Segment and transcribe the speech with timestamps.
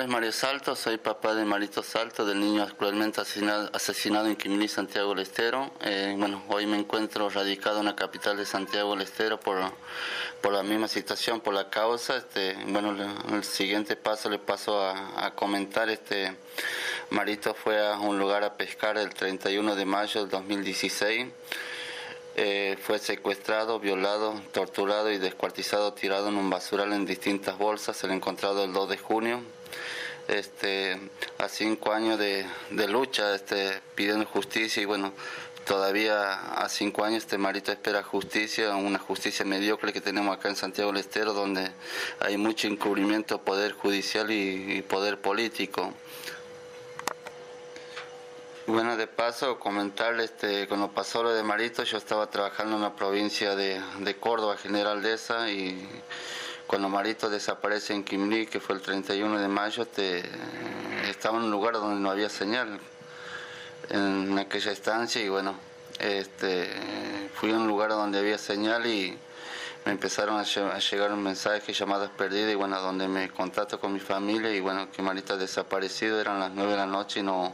[0.00, 4.36] Nombre es Mario Salto, soy papá de Marito Salto, del niño actualmente asesinado, asesinado en
[4.36, 5.72] Quimilí, Santiago del Estero.
[5.82, 9.58] Eh, bueno, hoy me encuentro radicado en la capital de Santiago del Estero por,
[10.40, 12.16] por la misma situación, por la causa.
[12.16, 12.96] Este, bueno,
[13.30, 15.90] el siguiente paso le paso a, a comentar.
[15.90, 16.34] Este,
[17.10, 21.26] Marito fue a un lugar a pescar el 31 de mayo del 2016.
[22.36, 27.98] Eh, fue secuestrado, violado, torturado y descuartizado, tirado en un basural en distintas bolsas.
[27.98, 29.59] Se le encontrado el 2 de junio
[30.30, 30.98] este,
[31.38, 32.46] a cinco años de,
[32.88, 35.12] lucha este, pidiendo justicia y bueno,
[35.66, 40.56] todavía a cinco años este Marito espera justicia, una justicia mediocre que tenemos acá en
[40.56, 41.70] Santiago del Estero, donde
[42.20, 45.92] hay mucho encubrimiento poder judicial y, poder político.
[48.66, 52.94] Bueno, de paso, comentarle, este, cuando pasó lo de Marito, yo estaba trabajando en la
[52.94, 55.88] provincia de, de Córdoba, General Deza, y
[56.70, 60.22] cuando Marito desaparece en Quimlí, que fue el 31 de mayo, te,
[61.10, 62.78] estaba en un lugar donde no había señal
[63.88, 65.56] en aquella estancia y bueno,
[65.98, 66.70] este,
[67.34, 69.18] fui a un lugar donde había señal y
[69.84, 70.44] me empezaron a,
[70.78, 74.92] llegar un mensaje, llamadas perdidas y bueno, donde me contacto con mi familia y bueno,
[74.92, 77.52] que Marito ha desaparecido, eran las 9 de la noche y no,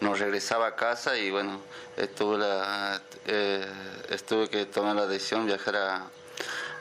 [0.00, 1.60] no regresaba a casa y bueno,
[1.96, 3.64] estuve, la, eh,
[4.08, 6.10] estuve que tomar la decisión de viajar a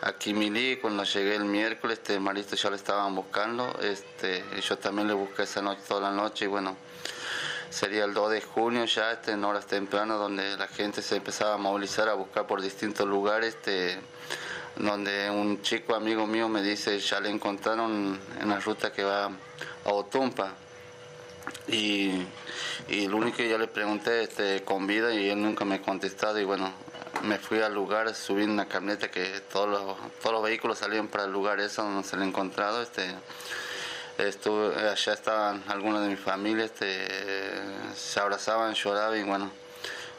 [0.05, 5.07] Aquí Milí, cuando llegué el miércoles, este Marito ya lo estaban buscando, este, yo también
[5.07, 6.75] le busqué esa noche, toda la noche, y bueno,
[7.69, 11.53] sería el 2 de junio ya, este, en horas tempranas, donde la gente se empezaba
[11.53, 13.97] a movilizar, a buscar por distintos lugares, este,
[14.75, 19.27] donde un chico amigo mío me dice, ya le encontraron en la ruta que va
[19.27, 20.53] a Otumpa.
[21.69, 22.11] Y,
[22.89, 25.81] y lo único que yo le pregunté este, con vida y él nunca me ha
[25.81, 26.73] contestado y bueno,
[27.23, 31.07] me fui al lugar, subí en una camioneta que todos los, todos los vehículos salían
[31.07, 32.81] para el lugar ese donde se le he encontrado.
[32.81, 33.15] Este,
[34.17, 37.07] estuve, allá estaban algunos de mi familia, este,
[37.95, 39.51] se abrazaban, lloraban y bueno,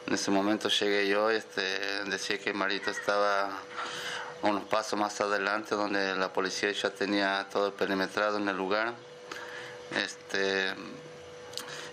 [0.07, 1.61] en ese momento llegué yo, este,
[2.05, 3.51] decía que Marito estaba
[4.41, 8.93] unos pasos más adelante donde la policía ya tenía todo perimetrado en el lugar.
[9.95, 10.73] Este,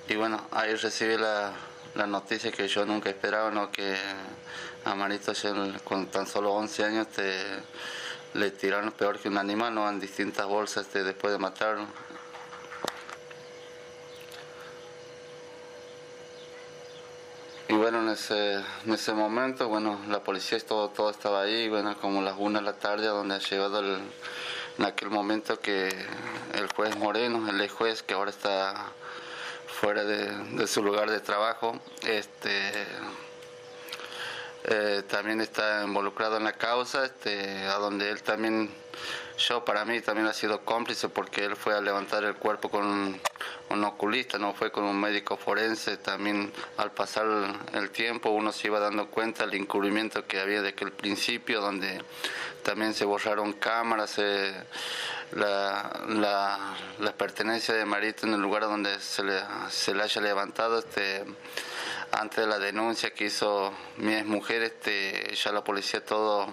[0.08, 1.52] y bueno, ahí recibí la,
[1.94, 3.70] la noticia que yo nunca esperaba, ¿no?
[3.70, 3.96] que
[4.84, 5.32] a Marito
[5.84, 7.44] con tan solo 11 años te,
[8.34, 9.88] le tiraron peor que un animal, ¿no?
[9.88, 11.86] en distintas bolsas este, después de matarlo.
[17.68, 21.96] Y bueno, en ese, en ese momento, bueno, la policía todo, todo estaba ahí, bueno,
[21.98, 23.98] como las 1 de la tarde, donde ha llegado el,
[24.78, 25.88] en aquel momento que
[26.54, 28.92] el juez Moreno, el juez que ahora está
[29.82, 31.76] fuera de, su lugar de trabajo,
[32.06, 32.86] este
[34.62, 38.70] eh, también está involucrado en la causa, este, a donde él también,
[39.48, 43.20] yo para mí también ha sido cómplice porque él fue a levantar el cuerpo con
[43.70, 47.26] un, oculista, no fue con un médico forense, también al pasar
[47.72, 52.02] el tiempo uno se iba dando cuenta del encubrimiento que había de aquel principio, donde
[52.62, 54.54] también se borraron cámaras, eh,
[55.32, 56.74] la,
[57.16, 61.24] pertenencia de Marito en el lugar donde se le, se le haya levantado, este
[62.12, 66.46] antes de la denuncia que hizo mi ex mujer, este, ya la policía todo,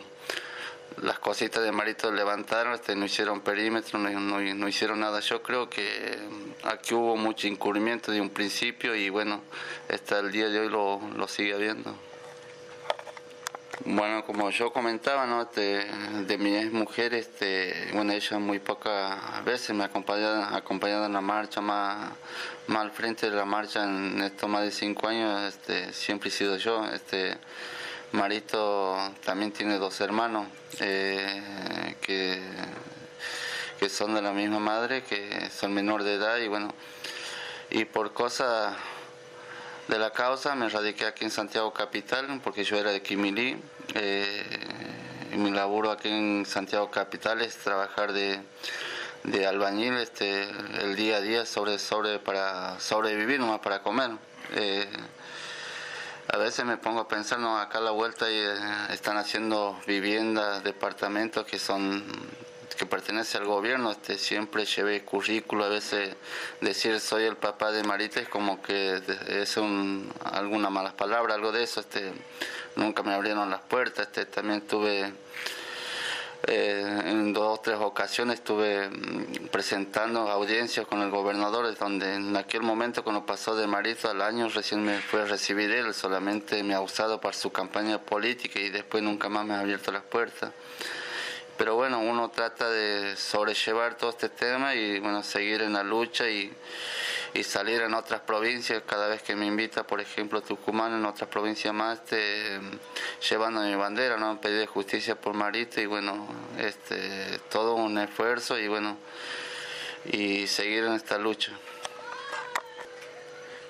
[1.01, 5.19] las cositas de Marito levantaron, este, no hicieron perímetro, no, hicieron nada.
[5.21, 6.17] Yo creo que
[6.63, 9.41] aquí hubo mucho encubrimiento de un principio y bueno,
[9.89, 11.95] hasta el día de hoy lo, lo sigue habiendo.
[13.85, 15.43] Bueno, como yo comentaba, ¿no?
[15.43, 15.87] Este,
[16.25, 21.21] de mi ex mujer, este, bueno, ella muy pocas veces me ha acompañado en la
[21.21, 22.11] marcha, más,
[22.67, 26.31] más al frente de la marcha en estos más de cinco años, este, siempre he
[26.31, 26.85] sido yo.
[26.87, 27.37] Este,
[28.11, 30.47] Marito también tiene dos hermanos
[30.79, 32.41] eh, que,
[33.79, 36.73] que son de la misma madre, que son menor de edad y bueno,
[37.69, 38.75] y por cosas
[39.87, 43.57] de la causa, me radiqué aquí en Santiago Capital porque yo era de Quimilí.
[43.95, 44.43] Eh,
[45.35, 48.39] mi laburo aquí en Santiago Capital es trabajar de,
[49.47, 50.47] albañil este,
[50.81, 54.11] el día a día sobre, sobre para sobrevivir, nomás para comer.
[54.55, 54.87] Eh,
[56.31, 58.55] a veces me pongo a pensar, no, acá a la vuelta eh,
[58.89, 62.03] están haciendo viviendas, departamentos que son
[62.77, 66.15] que pertenece al gobierno, este, siempre llevé currículo, a veces
[66.61, 71.51] decir soy el papá de Marita es como que es un, alguna mala palabra, algo
[71.51, 72.13] de eso, este,
[72.77, 75.11] nunca me abrieron las puertas, este, también tuve
[76.47, 82.35] eh, en dos o tres ocasiones estuve mm, presentando audiencias con el gobernador, donde en
[82.37, 86.63] aquel momento cuando pasó de Marito al año recién me fue a recibir él, solamente
[86.63, 90.03] me ha usado para su campaña política y después nunca más me ha abierto las
[90.03, 90.51] puertas.
[91.57, 96.29] Pero bueno, uno trata de sobrellevar todo este tema y bueno, seguir en la lucha
[96.29, 96.53] y,
[97.33, 101.29] y salir en otras provincias cada vez que me invita, por ejemplo, Tucumán, en otras
[101.29, 102.59] provincias más, este,
[103.29, 104.39] llevando mi bandera, ¿no?
[104.41, 106.27] Pedir justicia por Marito y bueno,
[106.57, 108.97] este, todo un esfuerzo y bueno,
[110.05, 111.51] y seguir en esta lucha.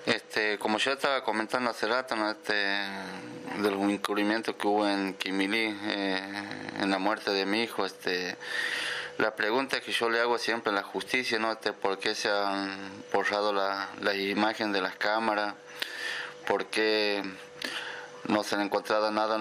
[0.06, 2.32] Este, como yo estaba comentando hace rato, ¿no?
[2.32, 6.22] este, del encubrimiento que hubo en Quimilí, eh,
[6.80, 8.36] en la muerte de mi hijo, este,
[9.20, 11.52] la pregunta que yo le hago siempre en la justicia, ¿no?
[11.52, 15.56] Este, ¿por qué se han borrado la, la imagen de las cámaras?
[16.48, 17.22] ¿Por qué
[18.30, 19.36] no se han encontrado nada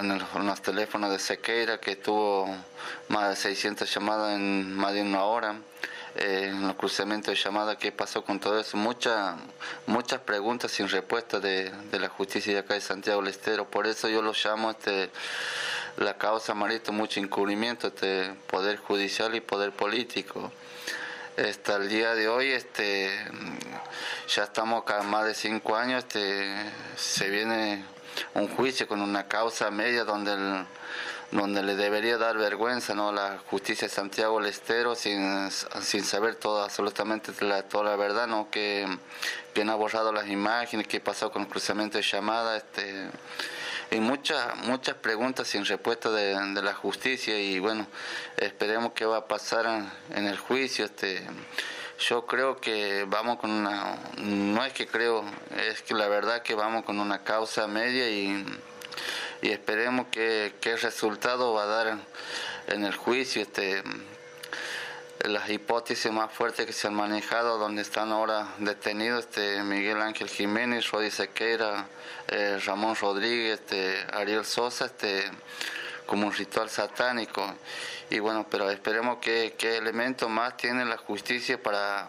[0.00, 2.52] en, los teléfonos de Sequeira, que tuvo
[3.08, 5.54] más de 600 llamadas en más de una hora?
[6.16, 8.76] Eh, en los cruzamientos de llamadas, qué pasó con todo eso.
[8.76, 9.36] Muchas
[9.86, 13.70] muchas preguntas sin respuesta de, de, la justicia de acá de Santiago del Estero.
[13.70, 15.10] Por eso yo lo llamo este,
[15.96, 20.52] la causa marito, mucho encubrimiento, este, poder judicial y poder político.
[21.36, 23.10] Hasta el día de hoy, este,
[24.34, 26.54] ya estamos acá más de cinco años, este,
[26.96, 27.84] se viene
[28.34, 30.66] un juicio con una causa media donde el,
[31.30, 33.12] donde le debería dar vergüenza ¿no?
[33.12, 35.50] la justicia de Santiago del Estero sin,
[35.82, 37.32] sin saber todo, absolutamente
[37.68, 38.48] toda la verdad, ¿no?
[38.50, 38.86] que,
[39.52, 43.10] que ha borrado las imágenes, qué pasó con el cruzamiento de llamada, este,
[43.90, 47.86] y muchas, muchas preguntas sin respuesta de, la justicia y bueno,
[48.36, 49.66] esperemos qué va a pasar
[50.14, 50.84] en, el juicio.
[50.84, 51.22] Este,
[51.98, 55.24] yo creo que vamos con una, no es que creo,
[55.56, 58.44] es que la verdad que vamos con una causa media y
[59.42, 61.98] y esperemos que qué resultado va a dar
[62.68, 63.82] en el juicio este
[65.28, 70.28] las hipótesis más fuertes que se han manejado donde están ahora detenidos este Miguel Ángel
[70.28, 71.88] Jiménez, Rodi Sequeira,
[72.28, 75.30] eh, Ramón Rodríguez, este, Ariel Sosa, este
[76.06, 77.44] como un ritual satánico.
[78.10, 82.08] Y bueno pero esperemos que qué elemento más tiene la justicia para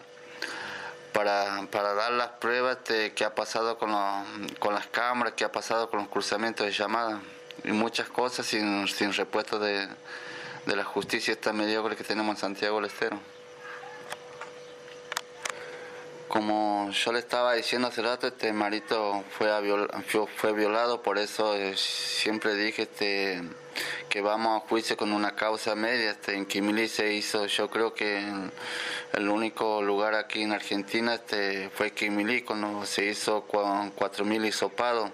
[1.12, 3.90] para, para dar las pruebas de qué ha pasado con,
[4.60, 7.20] con las cámaras, qué ha pasado con los cruzamientos de llamadas
[7.64, 9.88] y muchas cosas sin, sin respuesta de,
[10.68, 13.18] de la justicia esta mediocre que tenemos en Santiago del Estero.
[16.28, 19.48] Como yo le estaba diciendo hace rato, este marito fue,
[20.36, 23.42] fue violado, por eso eh, siempre dije este,
[24.10, 26.10] que vamos a juicio con una causa media.
[26.10, 28.22] Este, en Quimili se hizo, yo creo que
[29.14, 35.10] el único lugar aquí en Argentina este, fue Quimili, cuando se hizo con 4.000 hisopados.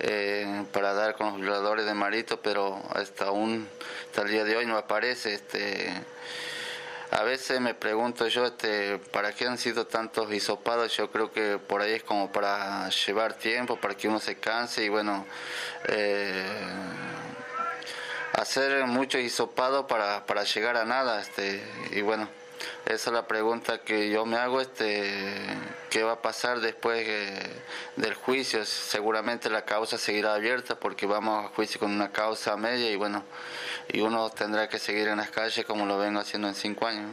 [0.00, 3.68] Eh, para dar con los violadores de Marito, pero hasta aún,
[4.06, 5.34] hasta el día de hoy no aparece.
[5.34, 5.92] Este,
[7.10, 10.96] a veces me pregunto yo, este, ¿para qué han sido tantos hisopados?
[10.96, 14.84] Yo creo que por ahí es como para llevar tiempo, para que uno se canse
[14.84, 15.26] y bueno,
[15.88, 16.46] eh,
[18.34, 21.20] hacer mucho hisopado para, para llegar a nada.
[21.20, 21.60] Este,
[21.90, 22.28] y bueno,
[22.86, 25.44] esa es la pregunta que yo me hago, este,
[25.90, 27.06] ¿qué va a pasar después
[27.96, 28.64] del juicio?
[28.64, 33.24] Seguramente la causa seguirá abierta porque vamos a juicio con una causa media y bueno,
[33.88, 37.10] y uno tendrá que seguir en las calles como lo vengo haciendo en cinco años.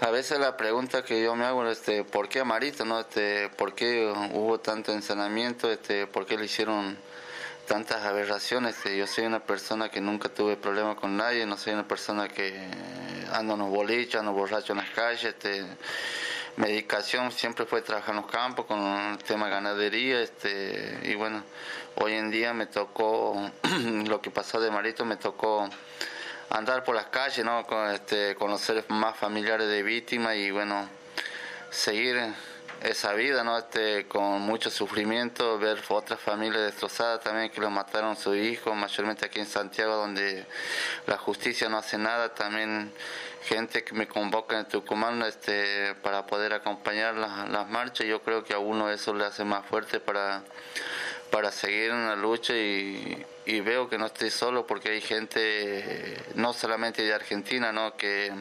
[0.00, 2.84] A veces la pregunta que yo me hago es, este, ¿por qué Amarito?
[2.84, 3.00] No?
[3.00, 5.72] Este, ¿Por qué hubo tanto ensanamiento?
[5.72, 6.98] Este, ¿Por qué le hicieron
[7.66, 8.76] tantas aberraciones?
[8.76, 12.28] Este, yo soy una persona que nunca tuve problema con nadie, no soy una persona
[12.28, 12.68] que
[13.32, 15.24] ando en los boliches, ando borracho en las calles.
[15.24, 15.66] Este,
[16.56, 21.44] medicación siempre fue trabajar en los campos con el tema ganadería este y bueno
[21.96, 23.50] hoy en día me tocó
[24.06, 25.68] lo que pasó de Marito me tocó
[26.48, 30.88] andar por las calles no con este conocer más familiares de víctimas y bueno
[31.68, 32.18] seguir
[32.82, 38.12] esa vida no este con mucho sufrimiento ver otras familias destrozadas también que lo mataron
[38.12, 40.46] a su hijo mayormente aquí en Santiago donde
[41.06, 42.92] la justicia no hace nada también
[43.46, 48.06] gente que me convoca en Tucumán este, para poder acompañar las, marchas.
[48.06, 50.42] Yo creo que a uno eso le hace más fuerte para,
[51.30, 56.52] para seguir en la lucha y, veo que no estoy solo porque hay gente, no
[56.52, 57.96] solamente de Argentina, ¿no?
[57.96, 58.32] que,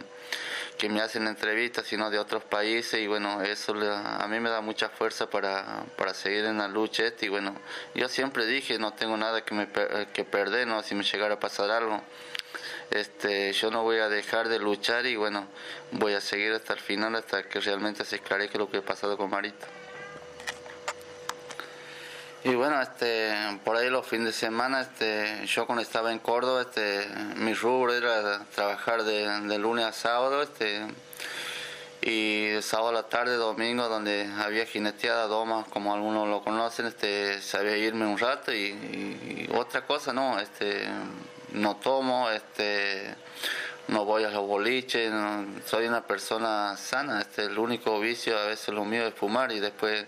[0.77, 4.61] que me hacen entrevistas, sino de otros países y bueno, eso a mí me da
[4.61, 7.55] mucha fuerza para, para seguir en la lucha y bueno,
[7.93, 9.67] yo siempre dije, no tengo nada que, me,
[10.13, 10.81] que perder, ¿no?
[10.83, 12.01] si me llegara a pasar algo
[12.91, 15.47] este, yo no voy a dejar de luchar y bueno,
[15.91, 19.17] voy a seguir hasta el final, hasta que realmente se esclarezca lo que ha pasado
[19.17, 19.67] con Marita.
[22.45, 23.33] Y bueno, este,
[23.63, 27.91] por ahí los fines de semana, este, yo cuando estaba en Córdoba, este, mi rubro
[27.91, 30.85] era trabajar de, lunes a sábado, este,
[32.03, 37.41] y sábado a la tarde, domingo, donde había jineteada, doma, como algunos lo conocen, este,
[37.41, 40.87] sabía irme un rato y, y otra cosa, no, este,
[41.51, 43.15] no tomo, este,
[43.87, 45.11] no voy a los boliches,
[45.65, 49.59] soy una persona sana, este, el único vicio a veces lo mío es fumar y
[49.59, 50.05] después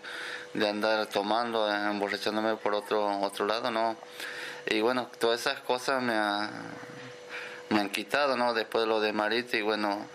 [0.57, 3.95] de andar tomando, emborrachándome por otro, otro lado, no.
[4.65, 6.13] Y bueno, todas esas cosas me,
[7.69, 8.55] me han quitado, ¿no?
[8.55, 10.07] Después de lo de Marita y bueno,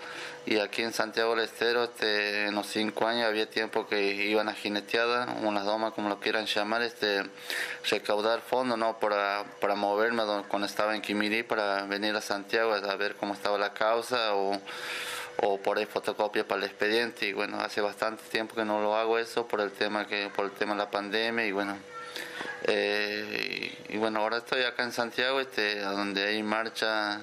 [0.44, 4.49] y aquí en Santiago del Estero, este, en los cinco años había tiempo que iban
[4.49, 7.22] a jineteada, unas domas como lo quieran llamar, este,
[7.88, 8.99] recaudar fondos, ¿no?
[8.99, 13.56] Para, para moverme cuando estaba en Quimirí para venir a Santiago a ver cómo estaba
[13.58, 14.61] la causa o,
[15.39, 18.97] o por ahí fotocopia para el expediente y bueno, hace bastante tiempo que no lo
[18.97, 21.77] hago eso por el tema que, por el tema de la pandemia y bueno,
[22.65, 27.21] eh, y, bueno, ahora estoy acá en Santiago, este, donde hay marcha,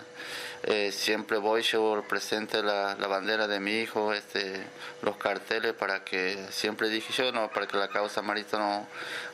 [0.64, 4.62] eh, siempre voy, llevo presente la, la, bandera de mi hijo, este,
[5.02, 8.88] los carteles para que, siempre dije yo, no, para que la causa marita no,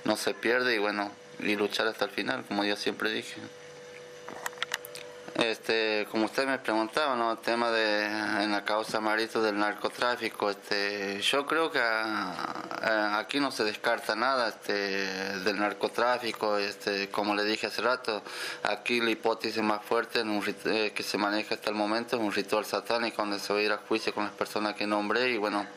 [0.04, 3.42] no se pierda y bueno, y luchar hasta el final, como yo siempre dije.
[5.36, 7.34] Este, como usted me preguntaba, ¿no?
[7.34, 13.52] El tema de en la causa marito del narcotráfico, este, yo creo que aquí no
[13.52, 18.24] se descarta nada, este, del narcotráfico, este, como le dije hace rato,
[18.64, 22.22] aquí la hipótesis más fuerte en un, eh, que se maneja hasta el momento es
[22.22, 25.32] un ritual satánico donde se va a ir a juicio con las personas que nombré
[25.32, 25.68] y bueno,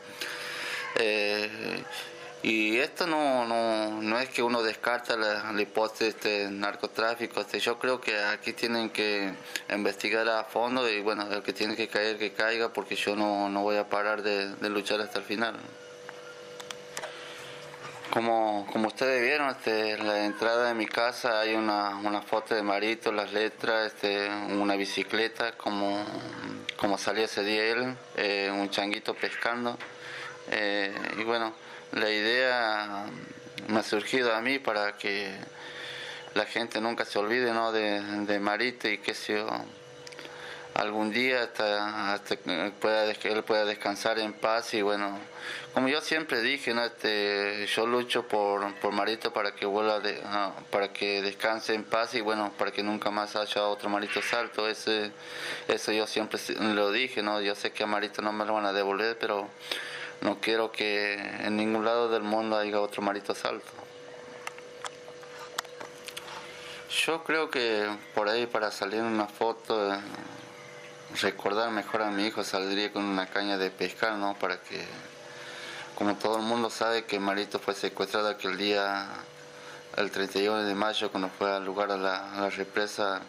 [0.95, 1.83] eh,
[2.41, 7.77] y esto no, no, no es que uno descarta la, hipótesis de narcotráfico, este, yo
[7.77, 9.33] creo que aquí tienen que
[9.69, 13.49] investigar a fondo y bueno, el que tiene que caer, que caiga, porque yo no,
[13.49, 15.57] no voy a parar de, luchar hasta el final.
[18.13, 22.63] Como, como ustedes vieron, este, la entrada de mi casa hay una, una foto de
[22.63, 26.03] Marito, las letras, este, una bicicleta, como,
[26.77, 29.77] como salió ese día él, eh, un changuito pescando.
[30.49, 31.53] Eh, y bueno,
[31.91, 33.05] la idea
[33.67, 35.31] me ha surgido a mí para que
[36.33, 37.71] la gente nunca se olvide ¿no?
[37.71, 39.33] de, de y que si
[40.73, 45.19] algún día hasta, que pueda, él pueda descansar en paz y bueno,
[45.73, 46.83] como yo siempre dije, ¿no?
[46.85, 50.21] este, yo lucho por, por Marito para que vuelva de,
[50.69, 54.67] para que descanse en paz y bueno, para que nunca más haya otro Marito Salto,
[54.67, 55.11] ese,
[55.67, 57.41] eso yo siempre lo dije, ¿no?
[57.41, 59.49] yo sé que a Marito no me lo van a devolver, pero
[60.21, 63.71] no quiero que en ningún lado del mundo haya otro Marito Salto.
[67.05, 69.97] Yo creo que por ahí para salir una foto,
[71.21, 74.33] recordar mejor a mi hijo, saldría con una caña de pescar, ¿no?
[74.33, 74.83] Para que,
[75.95, 79.07] como todo el mundo sabe que Marito fue secuestrado aquel día,
[79.95, 83.21] el 31 de mayo, cuando fue al lugar a la, represa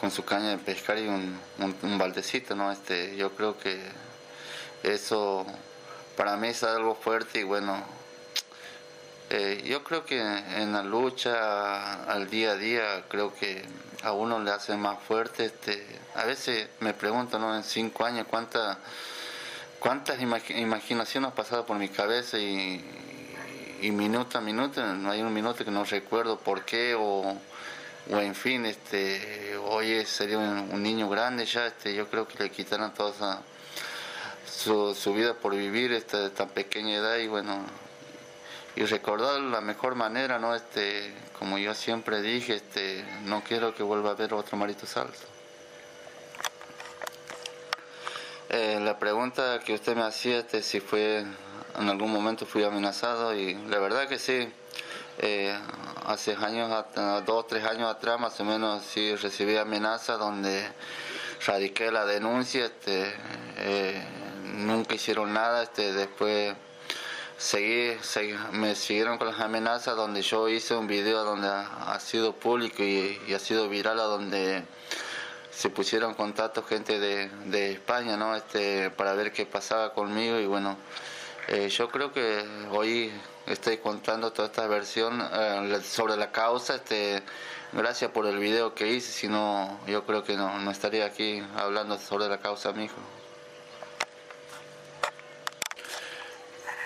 [0.00, 1.38] con su caña de pescar y un,
[1.82, 2.72] un baldecito, ¿no?
[2.72, 3.80] Este, yo creo que
[4.82, 5.44] eso
[6.18, 7.80] para mí es algo fuerte y bueno,
[9.30, 13.64] eh, yo creo que en la lucha al día a día creo que
[14.02, 15.44] a uno le hace más fuerte.
[15.44, 17.54] Este, a veces me pregunto, ¿no?
[17.54, 18.78] En cinco años, ¿cuántas
[19.78, 22.84] cuántas imaginaciones han pasado por mi cabeza y,
[23.80, 27.38] minuto a minuto, no hay un minuto que no recuerdo por qué o,
[28.10, 32.50] o en fin, este, oye, sería un, niño grande ya, este, yo creo que le
[32.50, 33.42] quitaran toda esa
[34.50, 37.64] su, su vida por vivir esta tan pequeña edad y bueno
[38.76, 43.82] y recordar la mejor manera no este como yo siempre dije este no quiero que
[43.82, 45.26] vuelva a haber otro marito salto.
[48.50, 51.18] Eh, la pregunta que usted me hacía este si fue
[51.78, 54.48] en algún momento fui amenazado y la verdad que sí.
[55.20, 55.58] Eh,
[56.06, 56.84] hace años
[57.26, 60.64] dos tres años atrás más o menos sí recibí amenazas donde
[61.44, 63.12] radiqué la denuncia este
[63.56, 64.00] eh,
[64.54, 66.54] nunca hicieron nada, este, después
[67.38, 67.96] seguí,
[68.52, 73.32] me siguieron con las amenazas donde yo hice un video donde ha, sido público y,
[73.32, 74.64] ha sido viral a donde
[75.50, 78.34] se pusieron contacto gente de, de, España, ¿no?
[78.36, 80.76] Este, para ver qué pasaba conmigo y bueno,
[81.48, 83.12] eh, yo creo que hoy
[83.46, 87.22] estoy contando toda esta versión eh, sobre la causa, este,
[87.72, 91.42] gracias por el video que hice, si no, yo creo que no, no estaría aquí
[91.56, 92.88] hablando sobre la causa, mi.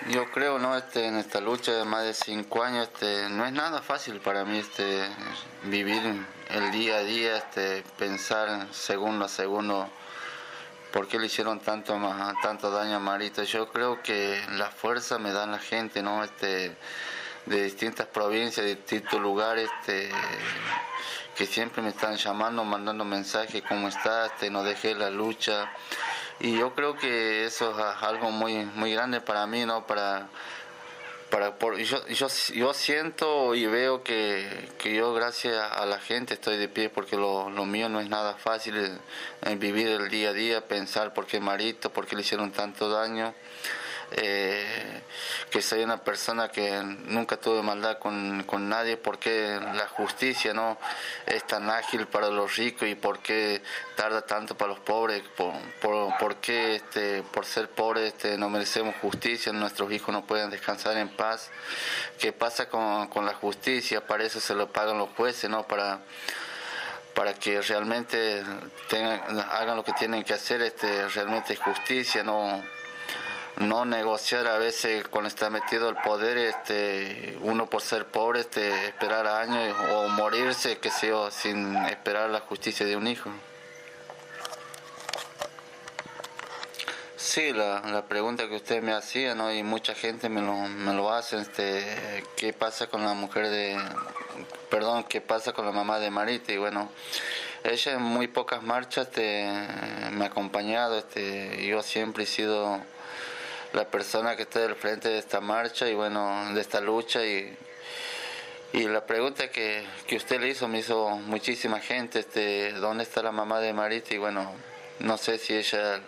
[0.09, 0.75] Yo creo, ¿no?
[0.75, 4.43] Este, en esta lucha de más de cinco años, este, no es nada fácil para
[4.43, 5.07] mí este,
[5.63, 6.01] vivir
[6.49, 9.89] el día a día, este, pensar segundo a segundo
[10.91, 11.97] por qué le hicieron tanto,
[12.41, 13.43] tanto daño a Marito.
[13.43, 16.21] Yo creo que la fuerza me da la gente, ¿no?
[16.21, 16.75] Este,
[17.45, 20.09] de distintas provincias, de distintos lugares, este,
[21.37, 24.33] que siempre me están llamando, mandando mensajes, ¿cómo estás?
[24.33, 25.71] Este, no dejé la lucha
[26.43, 30.27] y yo creo que eso es algo muy muy grande para mí no para
[31.31, 36.35] para por, yo, yo, yo siento y veo que, que, yo gracias a la gente
[36.35, 38.99] estoy de pie porque lo, lo mío no es nada fácil
[39.41, 42.87] en vivir el día a día, pensar por qué Marito, por qué le hicieron tanto
[42.87, 43.33] daño
[44.11, 45.01] eh,
[45.49, 50.77] que soy una persona que nunca tuve maldad con, con, nadie, porque la justicia no
[51.25, 53.61] es tan ágil para los ricos y por qué
[53.95, 55.53] tarda tanto para los pobres, por,
[56.17, 60.97] por, qué este, por ser pobres este, no merecemos justicia, nuestros hijos no pueden descansar
[60.97, 61.49] en paz,
[62.19, 65.63] qué pasa con, con la justicia, para eso se lo pagan los jueces, ¿no?
[65.67, 66.01] Para
[67.13, 68.43] para que realmente
[69.51, 72.63] hagan lo que tienen que hacer, este, realmente justicia, no
[73.57, 78.87] no negociar a veces cuando está metido el poder este uno por ser pobre este
[78.87, 83.29] esperar años o morirse que sea sin esperar la justicia de un hijo.
[87.15, 90.93] Sí la, la pregunta que usted me hacía no y mucha gente me lo, me
[90.93, 93.79] lo hace este qué pasa con la mujer de
[94.69, 96.89] perdón qué pasa con la mamá de Marita y bueno
[97.63, 99.49] ella en muy pocas marchas este,
[100.11, 102.81] me ha acompañado este yo siempre he sido
[103.73, 107.57] la persona que está al frente de esta marcha y bueno, de esta lucha y,
[108.71, 113.23] y la pregunta que, que usted le hizo me hizo muchísima gente, este, ¿dónde está
[113.23, 114.13] la mamá de Marita?
[114.13, 114.51] Y bueno,
[114.99, 115.99] no sé si ella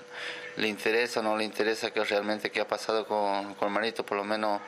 [0.58, 4.18] le interesa o no le interesa que realmente qué ha pasado con, con Marito, por
[4.18, 4.62] lo menos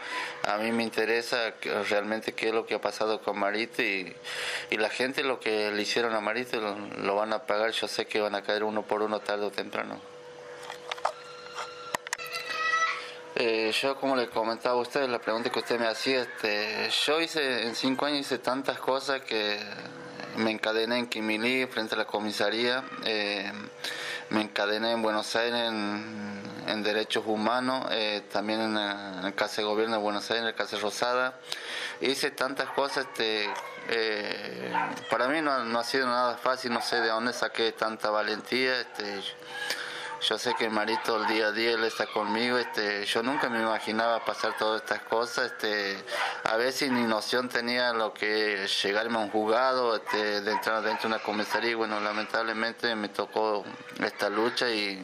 [0.43, 1.53] a mí me interesa
[1.89, 4.13] realmente qué es lo que ha pasado con Marito y,
[4.71, 6.59] y la gente lo que le hicieron a Marito
[6.97, 9.51] lo van a pagar, yo sé que van a caer uno por uno tarde o
[9.51, 10.16] temprano.
[13.39, 17.21] Eh, yo, como le comentaba a usted, la pregunta que usted me hacía, este, yo
[17.21, 19.59] hice, en cinco años hice tantas cosas que
[20.37, 23.51] me encadené en Quimilí frente a la comisaría, eh,
[24.31, 29.97] me encadené en Buenos Aires en, Derechos Humanos, eh, también en, el Casa de Gobierno
[29.97, 31.39] de Buenos Aires, en el Casa Rosada.
[32.01, 33.47] Hice tantas cosas, este,
[35.11, 38.81] para mí no, no, ha sido nada fácil, no sé de dónde saqué tanta valentía.
[38.81, 39.21] Este,
[40.21, 43.61] yo sé que Marito el día a día él está conmigo, este, yo nunca me
[43.61, 46.03] imaginaba pasar todas estas cosas, este,
[46.43, 51.09] a veces ni noción tenía lo que llegarme a un juzgado, este, de entrar dentro
[51.09, 53.63] de una comisaría, y bueno, lamentablemente me tocó
[54.03, 55.03] esta lucha y,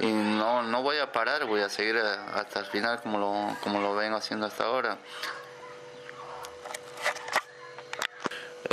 [0.00, 3.80] y no, no voy a parar, voy a seguir hasta el final como lo, como
[3.80, 4.98] lo vengo haciendo hasta ahora.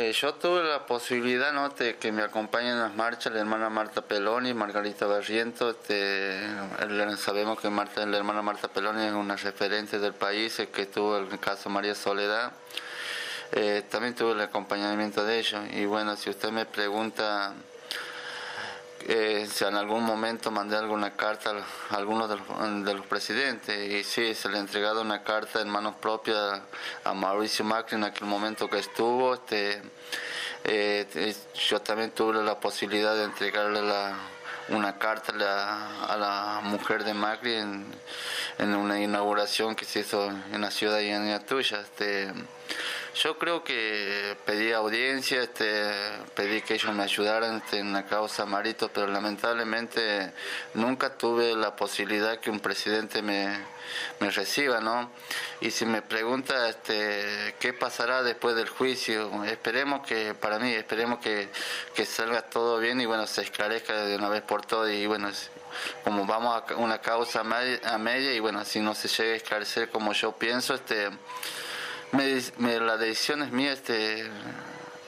[0.02, 1.68] Eh, yo tuve la posibilidad ¿no?
[1.68, 5.72] de que me acompañen en las marchas la hermana Marta Peloni, Margarita Barriento.
[5.72, 6.40] Este,
[7.18, 11.70] sabemos que la hermana Marta Peloni es una referente del país, que tuvo el caso
[11.70, 12.54] María Soledad.
[13.52, 15.62] Eh, también tuve el acompañamiento de ellos.
[15.74, 17.54] Y bueno, si usted me pregunta
[19.08, 21.52] eh, si en algún momento mandé alguna carta
[21.90, 25.96] a algunos de los, presidentes y sí, se le ha entregado una carta en manos
[25.96, 26.62] propias
[27.04, 29.34] a Mauricio Macri en aquel momento que estuvo.
[29.34, 29.82] Este,
[30.64, 31.36] eh,
[31.68, 33.82] yo también tuve la posibilidad de entregarle
[34.70, 35.34] una carta
[36.08, 37.86] a la, mujer de Macri en,
[38.60, 41.80] una inauguración que se hizo en la ciudad de Tuya.
[41.80, 42.34] Este,
[43.16, 45.92] yo creo que pedí audiencia, este,
[46.36, 50.32] pedí que ellos me ayudaran este, en la causa Marito, pero lamentablemente
[50.74, 53.58] nunca tuve la posibilidad que un presidente me,
[54.20, 55.12] me reciba, ¿no?
[55.62, 61.20] Y si me pregunta este, qué pasará después del juicio, esperemos que, para mí, esperemos
[61.20, 61.50] que,
[61.96, 65.30] que salga todo bien y bueno, se esclarezca de una vez por todas y bueno,
[66.04, 69.90] como vamos a una causa a media y bueno, si no se llega a esclarecer
[69.90, 71.10] como yo pienso, este
[72.12, 74.30] me, la decisión es mía, este,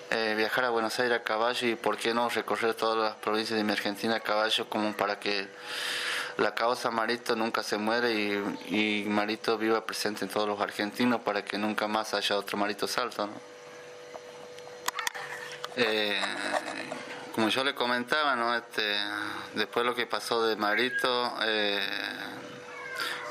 [0.10, 3.58] eh, viajar a Buenos Aires a caballo y por qué no recorrer todas las provincias
[3.58, 5.48] de mi Argentina a caballo como para que
[6.38, 11.44] la causa Marito nunca se muere y, Marito viva presente en todos los argentinos para
[11.44, 13.30] que nunca más haya otro Marito Salto.
[15.76, 16.20] Eh,
[17.34, 18.56] como yo le comentaba, ¿no?
[18.56, 18.96] este,
[19.56, 21.80] después lo que pasó de Marito, eh,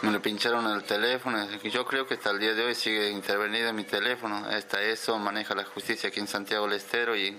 [0.03, 1.47] me lo pincharon el teléfono.
[1.63, 4.47] Yo creo que hasta el día de hoy sigue intervenido en mi teléfono.
[4.49, 7.39] Hasta eso maneja la justicia aquí en Santiago del Estero y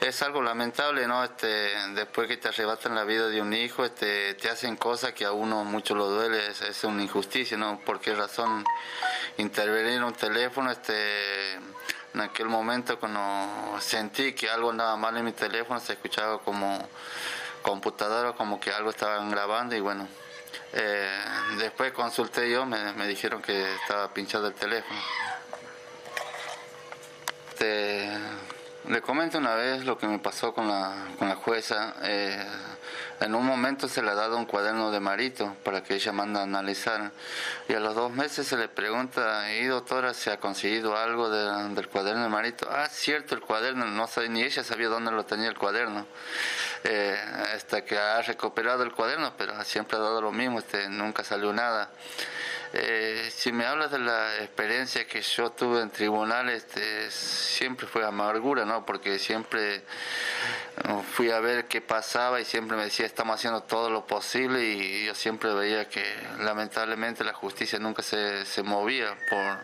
[0.00, 1.24] es algo lamentable, ¿no?
[1.24, 5.24] Este, después que te arrebatan la vida de un hijo, este, te hacen cosas que
[5.24, 7.80] a uno mucho lo duele, es, es una injusticia, ¿no?
[7.80, 8.64] ¿Por qué razón
[9.38, 10.70] intervenir en un teléfono?
[10.70, 16.38] Este, en aquel momento cuando sentí que algo andaba mal en mi teléfono, se escuchaba
[16.38, 16.88] como
[17.62, 20.06] computadora, como que algo estaban grabando y bueno,
[20.72, 21.08] eh,
[21.58, 25.00] después consulté yo, me, dijeron que estaba pinchado el teléfono.
[27.50, 28.10] Este,
[28.88, 31.94] Le comento una vez lo que me pasó con la, con la jueza.
[32.02, 32.44] Eh,
[33.20, 36.40] en un momento se le ha dado un cuaderno de Marito para que ella manda
[36.40, 37.12] a analizar.
[37.68, 41.88] Y a los dos meses se le pregunta, ¿y doctora si ha conseguido algo del
[41.88, 42.68] cuaderno de Marito?
[42.70, 46.06] Ah, cierto, el cuaderno, no sabe, ni ella sabía dónde lo tenía el cuaderno.
[46.86, 47.18] Eh,
[47.54, 51.50] hasta que ha recuperado el cuaderno, pero siempre ha dado lo mismo, este, nunca salió
[51.50, 51.90] nada.
[52.74, 58.04] Eh, si me hablas de la experiencia que yo tuve en tribunal, este, siempre fue
[58.04, 58.84] amargura, ¿no?
[58.84, 59.82] Porque siempre
[60.90, 64.62] uh, fui a ver qué pasaba y siempre me decía, estamos haciendo todo lo posible
[64.64, 66.04] y yo siempre veía que
[66.40, 69.58] lamentablemente la justicia nunca se, se movía por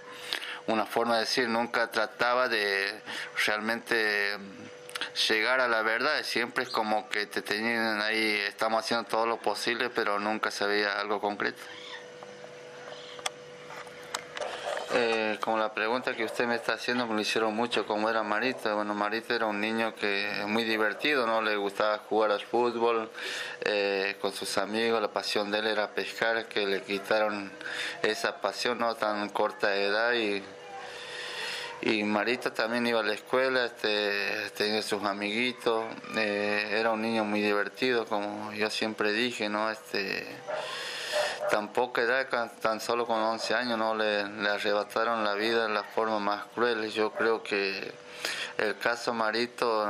[0.69, 3.03] una forma de decir, nunca trataba de
[3.45, 4.39] realmente
[5.29, 9.39] llegar a la verdad, siempre es como que te tenían ahí, estamos haciendo todo lo
[9.39, 11.61] posible, pero nunca se veía algo concreto.
[14.93, 18.25] Eh, como la pregunta que usted me está haciendo me lo hicieron mucho como era
[18.25, 18.75] Marita.
[18.75, 21.41] Bueno, Marita era un niño que muy divertido, ¿no?
[21.43, 23.09] Le gustaba jugar al fútbol
[23.61, 25.01] eh, con sus amigos.
[25.01, 27.53] La pasión de él era pescar, que le quitaron
[28.03, 28.97] esa pasión, ¿no?
[28.97, 30.43] Tan corta edad y
[31.83, 35.85] y Marita también iba a la escuela, este, tenía sus amiguitos,
[36.17, 39.71] eh, era un niño muy divertido, como yo siempre dije, ¿no?
[39.71, 40.27] Este,
[41.51, 42.29] tan poca edad,
[42.61, 46.91] tan solo con 11 años, no le, arrebataron la vida de la forma más cruel.
[46.91, 47.93] Yo creo que
[48.59, 49.87] el caso Marito,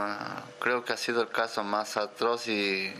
[0.59, 2.95] creo que ha sido el caso más atroz y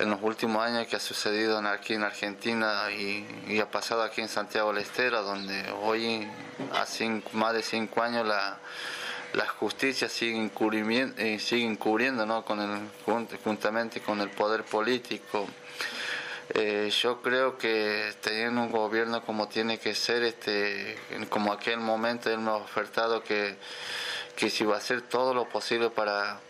[0.00, 4.28] en los últimos años que ha sucedido aquí en Argentina y, ha pasado aquí en
[4.28, 6.26] Santiago del Estero, donde hoy,
[6.72, 8.58] hace más de cinco años, la,
[9.34, 10.50] la justicia sigue
[11.18, 12.44] eh, sigue encubriendo ¿no?
[12.44, 12.80] con el,
[13.44, 15.46] juntamente con el poder político
[16.52, 22.28] eh, yo creo que teniendo un gobierno como tiene que ser, este, como aquel momento
[22.28, 23.54] él me ha ofertado que,
[24.34, 26.40] que si va a hacer todo lo posible para,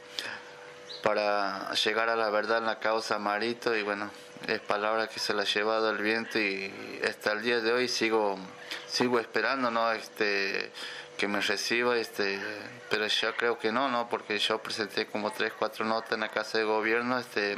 [1.03, 4.11] para llegar a la verdad en la causa Marito y bueno,
[4.47, 6.73] es palabra que se la ha llevado el viento y
[7.07, 8.39] hasta el día de hoy sigo,
[8.87, 9.93] sigo esperando, ¿no?
[9.93, 10.71] Este,
[11.17, 12.41] que me reciba, este,
[12.89, 14.09] pero yo creo que no, ¿no?
[14.09, 17.57] Porque yo presenté como tres, cuatro notas en la casa de gobierno, este,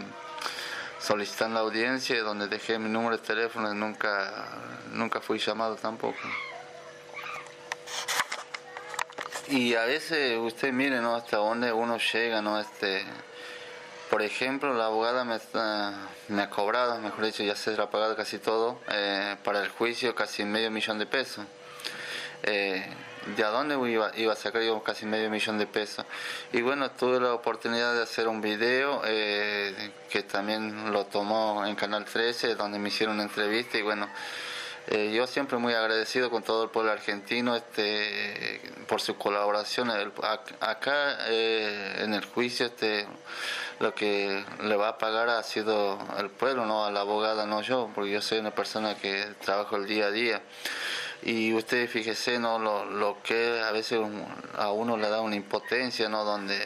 [0.98, 4.48] solicitando audiencia, donde dejé mi número de teléfono y nunca,
[4.90, 6.18] nunca fui llamado tampoco.
[9.48, 11.14] Y a veces usted mire ¿no?
[11.14, 12.58] hasta dónde uno llega, ¿no?
[12.58, 13.04] Este,
[14.12, 18.78] por ejemplo, la abogada me, ha cobrado, mejor dicho, ya se ha pagado casi todo,
[18.90, 21.46] eh, para el juicio casi medio millón de pesos.
[22.42, 22.86] Eh,
[23.34, 26.04] de dónde iba, iba a sacar yo casi medio millón de pesos.
[26.52, 31.74] Y bueno, tuve la oportunidad de hacer un video eh, que también lo tomó en
[31.74, 34.10] Canal 13, donde me hicieron una entrevista y bueno,
[34.88, 39.90] eh, yo siempre muy agradecido con todo el pueblo argentino este, por su colaboración.
[40.60, 43.06] acá eh, en el juicio este,
[43.78, 47.62] lo que le va a pagar ha sido el pueblo, no a la abogada, no
[47.62, 50.42] yo, porque yo soy una persona que trabajo el día a día.
[51.22, 54.00] Y usted fíjese no lo, lo que a veces
[54.56, 56.58] a uno le da una impotencia no donde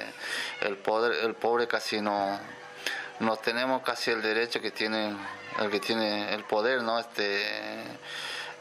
[0.63, 2.41] el poder el pobre casi no
[3.21, 5.15] no tenemos casi el derecho que tiene
[5.61, 7.45] el que tiene el poder no este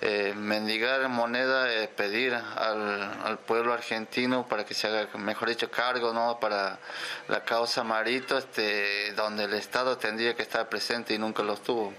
[0.02, 5.72] eh, mendigar moneda es pedir al, al, pueblo argentino para que se haga mejor dicho
[5.72, 6.80] cargo no para
[7.28, 11.94] la causa marito este donde el estado tendría que estar presente y nunca lo estuvo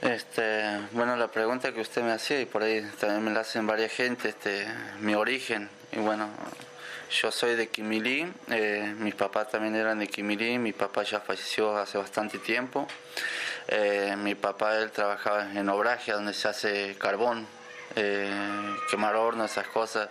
[0.00, 3.66] Este, bueno, la pregunta que usted me hacía y por ahí también me la hacen
[3.66, 4.66] varias gente, este,
[5.00, 5.68] mi origen.
[5.90, 6.28] Y bueno,
[7.10, 11.76] yo soy de Quimilí, eh, mis papás también eran de Quimilí, mi papá ya falleció
[11.76, 12.86] hace bastante tiempo.
[13.68, 17.46] Eh, mi papá él trabajaba en obraje donde se hace carbón,
[17.96, 18.30] eh,
[18.90, 20.08] quemar horno, esas cosas.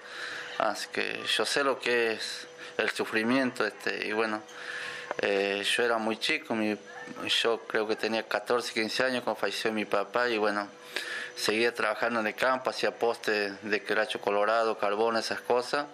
[0.57, 4.41] Así que yo sé lo que es el sufrimiento, este, y bueno,
[5.21, 6.77] yo era muy chico, mi
[7.43, 10.67] yo creo que tenía 14, 15 años cuando falleció mi papá y bueno,
[11.35, 15.85] seguía trabajando en el campo, hacía postes de queracho colorado, carbón, esas cosas,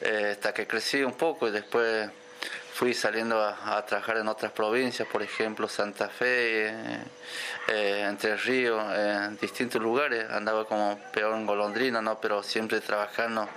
[0.00, 2.10] eh, hasta que crecí un poco y después
[2.74, 6.98] fui saliendo a, trabajar en otras provincias, por ejemplo Santa Fe, eh,
[7.68, 10.30] eh, Entre Ríos, en distintos lugares.
[10.30, 12.20] Andaba como peor en golondrina, ¿no?
[12.20, 13.48] pero siempre trabajando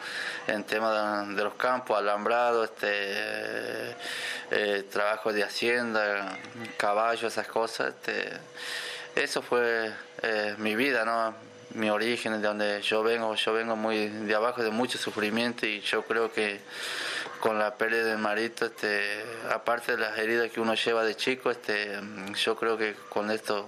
[0.48, 3.96] en temas de, los campos, alambrado, este,
[4.90, 6.38] trabajo de hacienda,
[6.78, 7.90] caballo, esas cosas.
[7.90, 8.32] Este,
[9.16, 9.92] eso fue
[10.58, 11.50] mi vida, ¿no?
[11.72, 15.82] Mi origen, de donde yo vengo, yo vengo muy de abajo, de mucho sufrimiento y
[15.82, 16.60] yo creo que
[17.40, 21.52] con la pérdida del marito, este, aparte de las heridas que uno lleva de chico,
[21.52, 22.00] este,
[22.36, 23.68] yo creo que con esto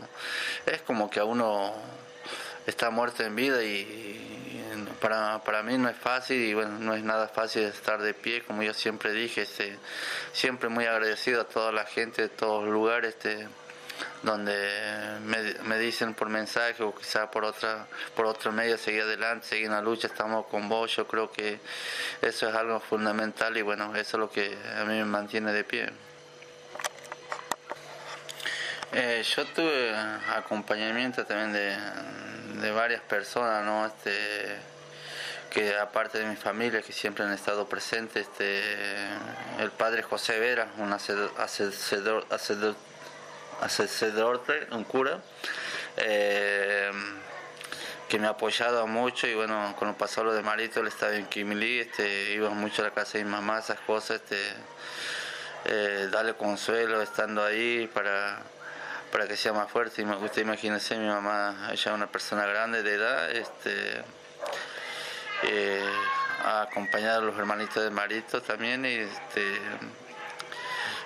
[0.65, 1.73] es como que a uno
[2.65, 4.07] está muerto en vida y,
[4.99, 8.43] para, para mí no es fácil y bueno, no es nada fácil estar de pie,
[8.43, 9.77] como yo siempre dije, este,
[10.33, 13.47] siempre muy agradecido a toda la gente de todos los lugares, este,
[14.23, 15.17] donde
[15.63, 19.71] me, dicen por mensaje o quizá por otra por otro medio seguir adelante, seguir en
[19.71, 21.59] la lucha, estamos con vos, yo creo que
[22.21, 25.63] eso es algo fundamental y bueno, eso es lo que a mí me mantiene de
[25.63, 25.89] pie.
[28.93, 29.95] Eh, yo tuve
[30.35, 31.77] acompañamiento también de,
[32.61, 33.85] de varias personas, ¿no?
[33.85, 34.59] Este,
[35.51, 38.63] que aparte de mi familia que siempre han estado presentes, este,
[39.59, 42.75] el padre José Vera, un hacedor, hacedor,
[44.71, 45.19] un cura,
[45.97, 46.91] eh,
[48.07, 51.25] que me ha apoyado mucho y bueno, cuando pasó lo de Marito, él estaba en
[51.27, 54.37] Kimili, este, iba mucho a la casa de mi mamá, esas cosas, este,
[55.65, 58.39] eh, darle consuelo estando ahí para
[59.11, 60.03] para que sea más fuerte.
[60.03, 64.03] Usted imagínese, mi mamá ya una persona grande de edad, este,
[65.43, 65.91] eh,
[66.43, 69.59] ha acompañado a los hermanitos de Marito también este,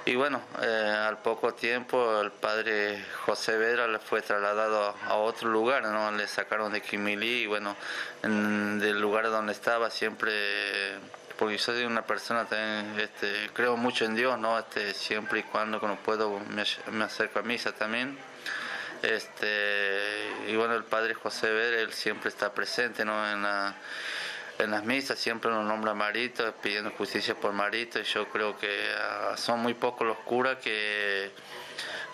[0.05, 5.49] y bueno, eh, al poco tiempo el padre José Vera le fue trasladado a, otro
[5.49, 6.11] lugar, ¿no?
[6.11, 7.75] Le sacaron de Quimilí y bueno,
[8.21, 10.31] del lugar donde estaba siempre
[11.37, 14.57] porque soy una persona también, este, creo mucho en Dios, ¿no?
[14.57, 18.17] Este, siempre y cuando, cuando puedo, me, acerco a misa también.
[19.01, 23.29] Este, y bueno, el padre José Ver, él siempre está presente, ¿no?
[23.29, 23.75] En, la,
[24.59, 28.89] en las misas siempre nos nombra Marito, pidiendo justicia por Marito, y yo creo que
[28.97, 31.31] ah, son muy pocos los curas que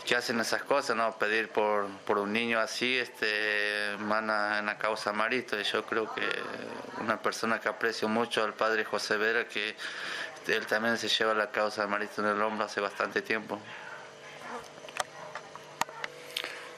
[0.06, 1.18] que hacen esas cosas, ¿no?
[1.18, 5.60] Pedir por, por un niño así, este, mana en la causa Marito.
[5.60, 6.28] Y yo creo que
[7.00, 9.76] una persona que aprecio mucho al padre José Vera, que
[10.48, 13.60] él también se lleva la causa de Marito en el hombro hace bastante tiempo.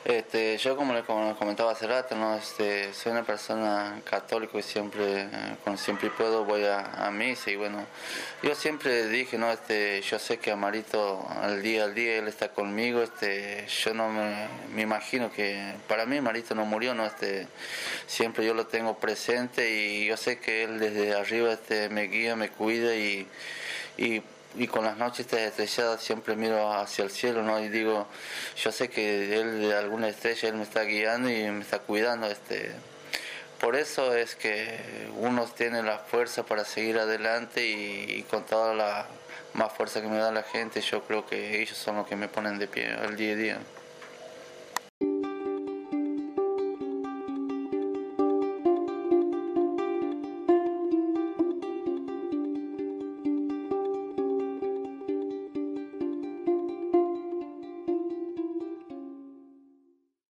[0.06, 2.36] Este, yo como le comentaba hace rato, ¿no?
[2.36, 5.30] este, soy una persona católica y siempre,
[5.63, 7.86] cuando siempre puedo voy a, misa y bueno,
[8.42, 9.50] yo siempre dije, ¿no?
[9.50, 14.10] este, yo sé que Amarito al día al día él está conmigo, este, yo no
[14.10, 17.06] me, me imagino que para mí Marito no murió, ¿no?
[17.06, 17.48] este,
[18.06, 22.36] siempre yo lo tengo presente y yo sé que él desde arriba este, me guía,
[22.36, 23.26] me cuida y
[24.56, 27.60] y con las noches estrelladas siempre miro hacia el cielo.
[27.60, 28.08] Y digo,
[28.56, 32.28] yo sé que él de alguna estrella él me está guiando y me está cuidando,
[32.28, 32.72] este.
[33.60, 39.08] Por eso es que uno tiene la fuerza para seguir adelante y, con toda la
[39.54, 42.28] más fuerza que me da la gente, yo creo que ellos son los que me
[42.28, 43.60] ponen de pie al día a día.